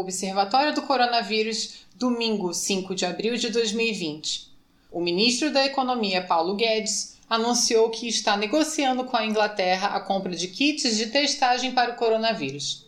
[0.00, 4.48] Observatório do Coronavírus, domingo 5 de abril de 2020.
[4.90, 10.34] O ministro da Economia, Paulo Guedes, anunciou que está negociando com a Inglaterra a compra
[10.34, 12.86] de kits de testagem para o coronavírus.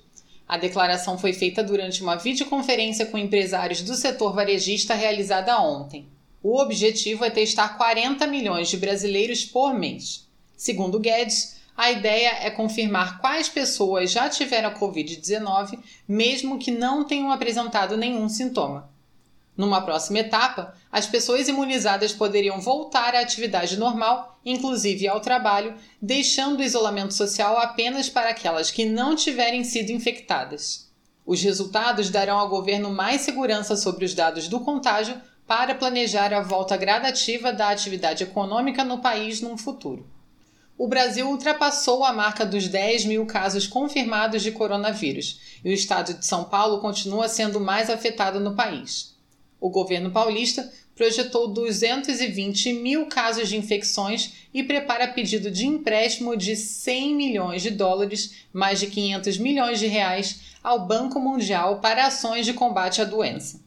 [0.48, 6.09] A declaração foi feita durante uma videoconferência com empresários do setor varejista realizada ontem.
[6.43, 10.27] O objetivo é testar 40 milhões de brasileiros por mês.
[10.57, 17.04] Segundo Guedes, a ideia é confirmar quais pessoas já tiveram a Covid-19, mesmo que não
[17.04, 18.90] tenham apresentado nenhum sintoma.
[19.54, 26.61] Numa próxima etapa, as pessoas imunizadas poderiam voltar à atividade normal, inclusive ao trabalho, deixando
[26.61, 30.90] o isolamento social apenas para aquelas que não tiverem sido infectadas.
[31.26, 36.42] Os resultados darão ao governo mais segurança sobre os dados do contágio para planejar a
[36.42, 40.16] volta gradativa da atividade econômica no país no futuro
[40.78, 46.14] o Brasil ultrapassou a marca dos 10 mil casos confirmados de coronavírus e o estado
[46.14, 49.14] de São Paulo continua sendo mais afetado no país.
[49.58, 56.56] O governo paulista projetou 220 mil casos de infecções e prepara pedido de empréstimo de
[56.56, 62.45] 100 milhões de dólares, mais de 500 milhões de reais, ao Banco Mundial para ações
[62.45, 63.66] de combate à doença.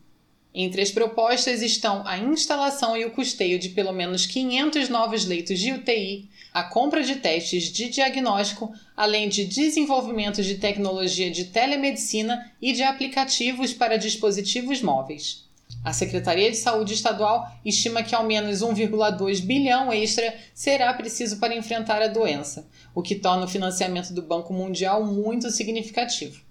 [0.54, 5.60] Entre as propostas estão a instalação e o custeio de pelo menos 500 novos leitos
[5.60, 12.52] de UTI, a compra de testes de diagnóstico, além de desenvolvimento de tecnologia de telemedicina
[12.60, 15.48] e de aplicativos para dispositivos móveis.
[15.86, 21.56] A Secretaria de Saúde Estadual estima que ao menos 1,2 bilhão extra será preciso para
[21.56, 26.49] enfrentar a doença, o que torna o financiamento do Banco Mundial muito significativo.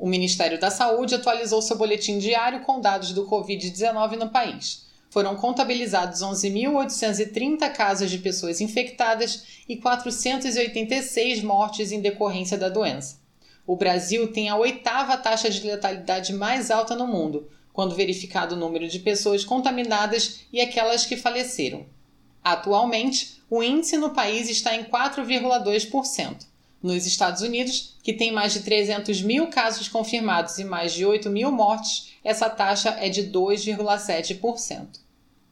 [0.00, 4.86] O Ministério da Saúde atualizou seu boletim diário com dados do Covid-19 no país.
[5.10, 13.20] Foram contabilizados 11.830 casos de pessoas infectadas e 486 mortes em decorrência da doença.
[13.66, 18.58] O Brasil tem a oitava taxa de letalidade mais alta no mundo, quando verificado o
[18.58, 21.84] número de pessoas contaminadas e aquelas que faleceram.
[22.42, 26.49] Atualmente, o índice no país está em 4,2%.
[26.82, 31.28] Nos Estados Unidos, que tem mais de 300 mil casos confirmados e mais de 8
[31.28, 34.86] mil mortes, essa taxa é de 2,7%.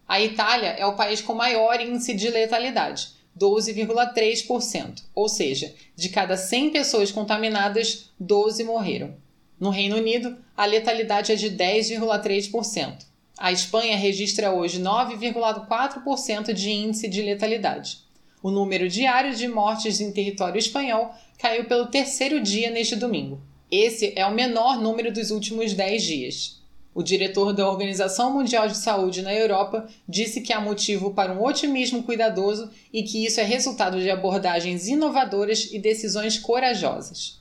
[0.06, 3.08] A Itália é o país com maior índice de letalidade,
[3.38, 9.14] 12,3%, ou seja, de cada 100 pessoas contaminadas, 12 morreram.
[9.60, 13.06] No Reino Unido, a letalidade é de 10,3%.
[13.36, 18.07] A Espanha registra hoje 9,4% de índice de letalidade.
[18.42, 23.40] O número diário de mortes em território espanhol caiu pelo terceiro dia neste domingo.
[23.70, 26.58] Esse é o menor número dos últimos 10 dias.
[26.94, 31.44] O diretor da Organização Mundial de Saúde na Europa disse que há motivo para um
[31.44, 37.38] otimismo cuidadoso e que isso é resultado de abordagens inovadoras e decisões corajosas.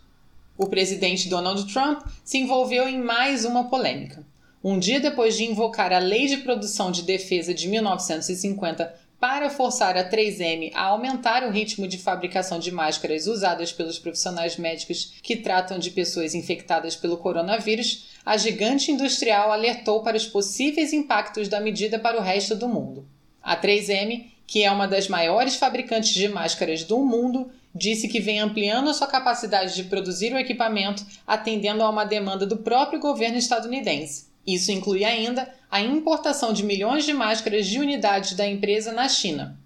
[0.57, 4.25] O presidente Donald Trump se envolveu em mais uma polêmica.
[4.63, 9.97] Um dia depois de invocar a Lei de Produção de Defesa de 1950 para forçar
[9.97, 15.35] a 3M a aumentar o ritmo de fabricação de máscaras usadas pelos profissionais médicos que
[15.35, 21.59] tratam de pessoas infectadas pelo coronavírus, a gigante industrial alertou para os possíveis impactos da
[21.59, 23.07] medida para o resto do mundo.
[23.41, 28.39] A 3M, que é uma das maiores fabricantes de máscaras do mundo, disse que vem
[28.39, 33.37] ampliando a sua capacidade de produzir o equipamento, atendendo a uma demanda do próprio governo
[33.37, 34.26] estadunidense.
[34.47, 39.59] Isso inclui ainda a importação de milhões de máscaras de unidades da empresa na China.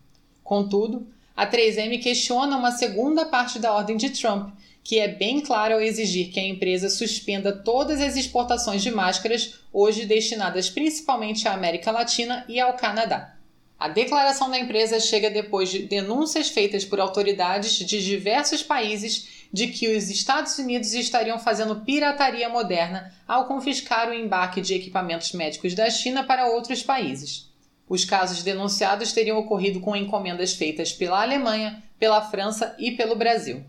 [0.43, 4.49] Contudo, a 3M questiona uma segunda parte da ordem de Trump,
[4.83, 9.59] que é bem clara ao exigir que a empresa suspenda todas as exportações de máscaras,
[9.71, 13.35] hoje destinadas principalmente à América Latina e ao Canadá.
[13.81, 19.69] A declaração da empresa chega depois de denúncias feitas por autoridades de diversos países de
[19.69, 25.73] que os Estados Unidos estariam fazendo pirataria moderna ao confiscar o embarque de equipamentos médicos
[25.73, 27.49] da China para outros países.
[27.89, 33.65] Os casos denunciados teriam ocorrido com encomendas feitas pela Alemanha, pela França e pelo Brasil.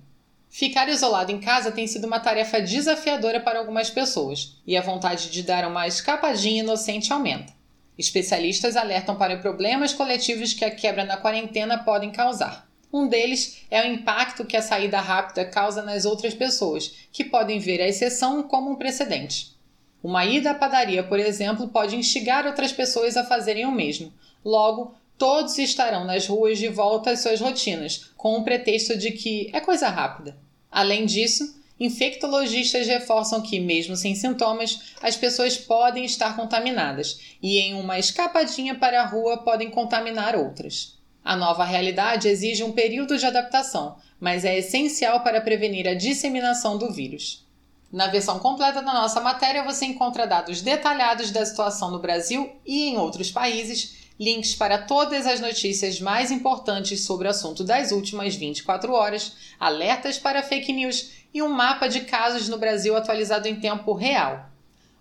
[0.50, 5.30] Ficar isolado em casa tem sido uma tarefa desafiadora para algumas pessoas, e a vontade
[5.30, 7.61] de dar uma escapadinha inocente aumenta.
[7.98, 12.68] Especialistas alertam para problemas coletivos que a quebra na quarentena podem causar.
[12.92, 17.58] Um deles é o impacto que a saída rápida causa nas outras pessoas, que podem
[17.58, 19.56] ver a exceção como um precedente.
[20.02, 24.12] Uma ida à padaria, por exemplo, pode instigar outras pessoas a fazerem o mesmo.
[24.44, 29.48] Logo, todos estarão nas ruas de volta às suas rotinas, com o pretexto de que
[29.52, 30.36] é coisa rápida.
[30.70, 37.74] Além disso, infectologistas reforçam que, mesmo sem sintomas, as pessoas podem estar contaminadas e, em
[37.74, 40.98] uma escapadinha para a rua, podem contaminar outras.
[41.24, 46.78] A nova realidade exige um período de adaptação, mas é essencial para prevenir a disseminação
[46.78, 47.46] do vírus.
[47.92, 52.88] Na versão completa da nossa matéria você encontra dados detalhados da situação no Brasil e
[52.88, 58.34] em outros países, links para todas as notícias mais importantes sobre o assunto das últimas
[58.34, 63.58] 24 horas, alertas para fake news e um mapa de casos no Brasil atualizado em
[63.58, 64.50] tempo real.